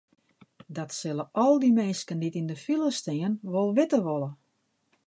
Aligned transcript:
Dat 0.77 0.91
sille 0.99 1.25
al 1.43 1.53
dy 1.61 1.69
minsken 1.79 2.19
dy't 2.21 2.39
yn 2.41 2.49
de 2.51 2.57
file 2.65 2.89
stean 2.99 3.33
wol 3.51 3.69
witte 3.77 3.99
wolle. 4.05 4.29